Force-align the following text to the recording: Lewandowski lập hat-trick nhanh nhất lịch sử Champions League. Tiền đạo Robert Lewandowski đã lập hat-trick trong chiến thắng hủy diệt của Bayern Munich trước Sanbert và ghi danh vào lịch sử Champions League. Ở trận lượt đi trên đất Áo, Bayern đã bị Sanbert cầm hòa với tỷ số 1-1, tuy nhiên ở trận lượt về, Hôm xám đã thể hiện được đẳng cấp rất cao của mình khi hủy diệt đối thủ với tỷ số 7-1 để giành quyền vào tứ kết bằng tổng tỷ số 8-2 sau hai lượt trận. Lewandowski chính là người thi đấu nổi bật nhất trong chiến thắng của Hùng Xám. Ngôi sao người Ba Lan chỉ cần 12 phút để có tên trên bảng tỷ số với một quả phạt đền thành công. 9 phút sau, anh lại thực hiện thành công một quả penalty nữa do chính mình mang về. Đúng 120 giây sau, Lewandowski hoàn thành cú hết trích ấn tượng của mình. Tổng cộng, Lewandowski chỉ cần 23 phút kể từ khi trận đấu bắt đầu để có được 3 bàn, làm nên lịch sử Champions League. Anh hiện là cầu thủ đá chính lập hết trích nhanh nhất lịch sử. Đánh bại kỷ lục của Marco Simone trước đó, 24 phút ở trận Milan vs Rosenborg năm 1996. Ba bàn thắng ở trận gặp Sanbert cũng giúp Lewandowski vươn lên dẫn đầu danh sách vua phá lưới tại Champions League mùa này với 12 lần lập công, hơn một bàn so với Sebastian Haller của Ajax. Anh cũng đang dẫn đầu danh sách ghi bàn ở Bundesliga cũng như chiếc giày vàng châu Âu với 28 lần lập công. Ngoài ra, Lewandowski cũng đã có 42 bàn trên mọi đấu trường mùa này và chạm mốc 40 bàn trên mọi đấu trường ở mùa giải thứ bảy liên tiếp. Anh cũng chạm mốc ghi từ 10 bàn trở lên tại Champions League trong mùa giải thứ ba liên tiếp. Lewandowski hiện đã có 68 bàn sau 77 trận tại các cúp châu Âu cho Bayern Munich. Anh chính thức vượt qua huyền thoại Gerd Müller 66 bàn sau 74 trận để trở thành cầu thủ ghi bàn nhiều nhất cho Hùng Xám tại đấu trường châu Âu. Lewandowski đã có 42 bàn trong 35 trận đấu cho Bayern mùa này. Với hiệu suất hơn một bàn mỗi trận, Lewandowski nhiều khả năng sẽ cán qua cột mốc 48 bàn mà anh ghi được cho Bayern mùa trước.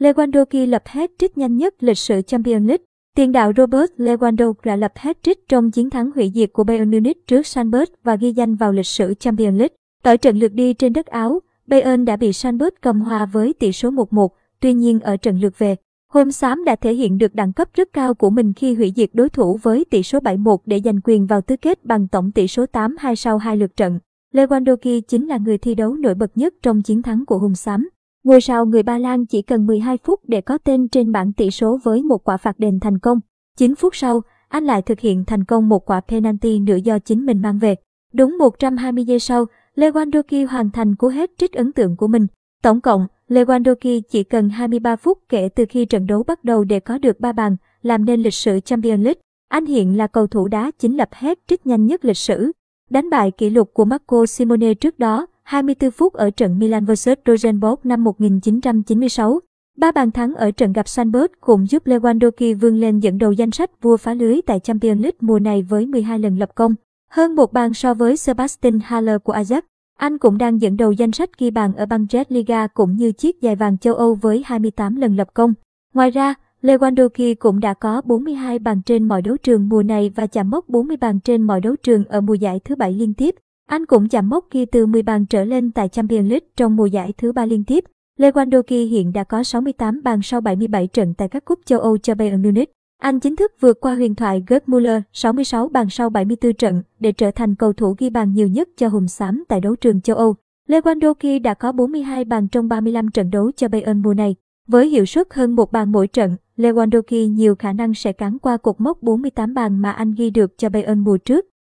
Lewandowski 0.00 0.66
lập 0.66 0.82
hat-trick 0.86 1.28
nhanh 1.36 1.56
nhất 1.56 1.74
lịch 1.80 1.98
sử 1.98 2.22
Champions 2.22 2.66
League. 2.68 2.84
Tiền 3.16 3.32
đạo 3.32 3.52
Robert 3.56 3.90
Lewandowski 3.96 4.60
đã 4.64 4.76
lập 4.76 4.92
hat-trick 4.94 5.34
trong 5.48 5.70
chiến 5.70 5.90
thắng 5.90 6.10
hủy 6.14 6.32
diệt 6.34 6.52
của 6.52 6.64
Bayern 6.64 6.90
Munich 6.90 7.26
trước 7.26 7.46
Sanbert 7.46 7.90
và 8.04 8.16
ghi 8.16 8.32
danh 8.32 8.54
vào 8.54 8.72
lịch 8.72 8.86
sử 8.86 9.14
Champions 9.14 9.58
League. 9.58 9.76
Ở 10.02 10.16
trận 10.16 10.38
lượt 10.38 10.52
đi 10.52 10.74
trên 10.74 10.92
đất 10.92 11.06
Áo, 11.06 11.40
Bayern 11.66 12.04
đã 12.04 12.16
bị 12.16 12.32
Sanbert 12.32 12.74
cầm 12.80 13.00
hòa 13.00 13.26
với 13.26 13.52
tỷ 13.52 13.72
số 13.72 13.90
1-1, 13.90 14.28
tuy 14.60 14.72
nhiên 14.72 15.00
ở 15.00 15.16
trận 15.16 15.40
lượt 15.40 15.58
về, 15.58 15.76
Hôm 16.12 16.32
xám 16.32 16.64
đã 16.64 16.76
thể 16.76 16.94
hiện 16.94 17.18
được 17.18 17.34
đẳng 17.34 17.52
cấp 17.52 17.68
rất 17.74 17.92
cao 17.92 18.14
của 18.14 18.30
mình 18.30 18.52
khi 18.52 18.74
hủy 18.74 18.92
diệt 18.96 19.10
đối 19.12 19.28
thủ 19.28 19.58
với 19.62 19.84
tỷ 19.90 20.02
số 20.02 20.18
7-1 20.18 20.56
để 20.66 20.80
giành 20.84 21.00
quyền 21.04 21.26
vào 21.26 21.40
tứ 21.40 21.56
kết 21.56 21.84
bằng 21.84 22.08
tổng 22.08 22.32
tỷ 22.32 22.48
số 22.48 22.64
8-2 22.72 23.14
sau 23.14 23.38
hai 23.38 23.56
lượt 23.56 23.76
trận. 23.76 23.98
Lewandowski 24.34 25.00
chính 25.00 25.26
là 25.26 25.38
người 25.38 25.58
thi 25.58 25.74
đấu 25.74 25.94
nổi 25.94 26.14
bật 26.14 26.30
nhất 26.34 26.54
trong 26.62 26.82
chiến 26.82 27.02
thắng 27.02 27.26
của 27.26 27.38
Hùng 27.38 27.54
Xám. 27.54 27.88
Ngôi 28.24 28.40
sao 28.40 28.66
người 28.66 28.82
Ba 28.82 28.98
Lan 28.98 29.26
chỉ 29.26 29.42
cần 29.42 29.66
12 29.66 29.98
phút 29.98 30.20
để 30.28 30.40
có 30.40 30.58
tên 30.58 30.88
trên 30.88 31.12
bảng 31.12 31.32
tỷ 31.32 31.50
số 31.50 31.78
với 31.82 32.02
một 32.02 32.24
quả 32.24 32.36
phạt 32.36 32.58
đền 32.58 32.80
thành 32.80 32.98
công. 32.98 33.18
9 33.56 33.74
phút 33.74 33.96
sau, 33.96 34.22
anh 34.48 34.64
lại 34.64 34.82
thực 34.82 35.00
hiện 35.00 35.24
thành 35.24 35.44
công 35.44 35.68
một 35.68 35.90
quả 35.90 36.00
penalty 36.00 36.58
nữa 36.58 36.76
do 36.76 36.98
chính 36.98 37.26
mình 37.26 37.42
mang 37.42 37.58
về. 37.58 37.74
Đúng 38.12 38.38
120 38.38 39.04
giây 39.04 39.18
sau, 39.18 39.44
Lewandowski 39.76 40.46
hoàn 40.46 40.70
thành 40.70 40.96
cú 40.96 41.08
hết 41.08 41.30
trích 41.38 41.52
ấn 41.52 41.72
tượng 41.72 41.96
của 41.96 42.06
mình. 42.06 42.26
Tổng 42.62 42.80
cộng, 42.80 43.06
Lewandowski 43.28 44.00
chỉ 44.10 44.22
cần 44.22 44.48
23 44.48 44.96
phút 44.96 45.18
kể 45.28 45.48
từ 45.48 45.64
khi 45.68 45.84
trận 45.84 46.06
đấu 46.06 46.22
bắt 46.22 46.44
đầu 46.44 46.64
để 46.64 46.80
có 46.80 46.98
được 46.98 47.20
3 47.20 47.32
bàn, 47.32 47.56
làm 47.82 48.04
nên 48.04 48.22
lịch 48.22 48.34
sử 48.34 48.60
Champions 48.60 49.04
League. 49.04 49.20
Anh 49.48 49.66
hiện 49.66 49.96
là 49.96 50.06
cầu 50.06 50.26
thủ 50.26 50.48
đá 50.48 50.70
chính 50.78 50.96
lập 50.96 51.08
hết 51.12 51.38
trích 51.46 51.66
nhanh 51.66 51.86
nhất 51.86 52.04
lịch 52.04 52.16
sử. 52.16 52.52
Đánh 52.90 53.10
bại 53.10 53.30
kỷ 53.30 53.50
lục 53.50 53.70
của 53.74 53.84
Marco 53.84 54.26
Simone 54.26 54.74
trước 54.74 54.98
đó, 54.98 55.26
24 55.42 55.90
phút 55.90 56.12
ở 56.12 56.30
trận 56.30 56.58
Milan 56.58 56.84
vs 56.84 57.08
Rosenborg 57.26 57.80
năm 57.84 58.04
1996. 58.04 59.40
Ba 59.76 59.92
bàn 59.92 60.10
thắng 60.10 60.34
ở 60.34 60.50
trận 60.50 60.72
gặp 60.72 60.88
Sanbert 60.88 61.32
cũng 61.40 61.66
giúp 61.66 61.86
Lewandowski 61.86 62.58
vươn 62.58 62.80
lên 62.80 62.98
dẫn 62.98 63.18
đầu 63.18 63.32
danh 63.32 63.50
sách 63.50 63.82
vua 63.82 63.96
phá 63.96 64.14
lưới 64.14 64.40
tại 64.46 64.60
Champions 64.60 65.00
League 65.00 65.18
mùa 65.20 65.38
này 65.38 65.62
với 65.62 65.86
12 65.86 66.18
lần 66.18 66.38
lập 66.38 66.50
công, 66.54 66.74
hơn 67.10 67.34
một 67.36 67.52
bàn 67.52 67.74
so 67.74 67.94
với 67.94 68.16
Sebastian 68.16 68.80
Haller 68.84 69.16
của 69.24 69.32
Ajax. 69.32 69.62
Anh 69.98 70.18
cũng 70.18 70.38
đang 70.38 70.60
dẫn 70.60 70.76
đầu 70.76 70.92
danh 70.92 71.12
sách 71.12 71.38
ghi 71.38 71.50
bàn 71.50 71.74
ở 71.74 71.86
Bundesliga 71.86 72.66
cũng 72.66 72.96
như 72.96 73.12
chiếc 73.12 73.36
giày 73.42 73.56
vàng 73.56 73.78
châu 73.78 73.94
Âu 73.94 74.14
với 74.14 74.42
28 74.46 74.96
lần 74.96 75.16
lập 75.16 75.28
công. 75.34 75.54
Ngoài 75.94 76.10
ra, 76.10 76.34
Lewandowski 76.62 77.34
cũng 77.38 77.60
đã 77.60 77.74
có 77.74 78.02
42 78.04 78.58
bàn 78.58 78.82
trên 78.82 79.08
mọi 79.08 79.22
đấu 79.22 79.36
trường 79.36 79.68
mùa 79.68 79.82
này 79.82 80.10
và 80.14 80.26
chạm 80.26 80.50
mốc 80.50 80.68
40 80.68 80.96
bàn 80.96 81.20
trên 81.20 81.42
mọi 81.42 81.60
đấu 81.60 81.76
trường 81.82 82.04
ở 82.04 82.20
mùa 82.20 82.34
giải 82.34 82.60
thứ 82.64 82.76
bảy 82.76 82.92
liên 82.92 83.14
tiếp. 83.14 83.34
Anh 83.70 83.86
cũng 83.86 84.08
chạm 84.08 84.28
mốc 84.28 84.50
ghi 84.50 84.66
từ 84.66 84.86
10 84.86 85.02
bàn 85.02 85.26
trở 85.26 85.44
lên 85.44 85.70
tại 85.70 85.88
Champions 85.88 86.30
League 86.30 86.46
trong 86.56 86.76
mùa 86.76 86.86
giải 86.86 87.12
thứ 87.18 87.32
ba 87.32 87.46
liên 87.46 87.64
tiếp. 87.64 87.84
Lewandowski 88.18 88.88
hiện 88.88 89.12
đã 89.12 89.24
có 89.24 89.42
68 89.42 90.02
bàn 90.02 90.20
sau 90.22 90.40
77 90.40 90.86
trận 90.86 91.14
tại 91.14 91.28
các 91.28 91.44
cúp 91.44 91.58
châu 91.64 91.80
Âu 91.80 91.98
cho 91.98 92.14
Bayern 92.14 92.42
Munich. 92.42 92.72
Anh 93.02 93.20
chính 93.20 93.36
thức 93.36 93.52
vượt 93.60 93.80
qua 93.80 93.94
huyền 93.94 94.14
thoại 94.14 94.44
Gerd 94.46 94.62
Müller 94.66 95.00
66 95.12 95.68
bàn 95.68 95.90
sau 95.90 96.10
74 96.10 96.52
trận 96.52 96.82
để 97.00 97.12
trở 97.12 97.30
thành 97.30 97.54
cầu 97.54 97.72
thủ 97.72 97.94
ghi 97.98 98.10
bàn 98.10 98.32
nhiều 98.32 98.48
nhất 98.48 98.68
cho 98.76 98.88
Hùng 98.88 99.08
Xám 99.08 99.44
tại 99.48 99.60
đấu 99.60 99.76
trường 99.76 100.00
châu 100.00 100.16
Âu. 100.16 100.34
Lewandowski 100.68 101.42
đã 101.42 101.54
có 101.54 101.72
42 101.72 102.24
bàn 102.24 102.48
trong 102.48 102.68
35 102.68 103.10
trận 103.10 103.30
đấu 103.30 103.50
cho 103.56 103.68
Bayern 103.68 104.02
mùa 104.02 104.14
này. 104.14 104.34
Với 104.68 104.88
hiệu 104.88 105.06
suất 105.06 105.34
hơn 105.34 105.56
một 105.56 105.72
bàn 105.72 105.92
mỗi 105.92 106.06
trận, 106.06 106.36
Lewandowski 106.56 107.28
nhiều 107.28 107.54
khả 107.54 107.72
năng 107.72 107.94
sẽ 107.94 108.12
cán 108.12 108.38
qua 108.38 108.56
cột 108.56 108.80
mốc 108.80 109.02
48 109.02 109.54
bàn 109.54 109.82
mà 109.82 109.90
anh 109.90 110.14
ghi 110.14 110.30
được 110.30 110.58
cho 110.58 110.68
Bayern 110.68 110.98
mùa 111.00 111.16
trước. 111.16 111.46